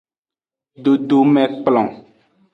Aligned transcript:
Dodomekplon. 0.83 1.87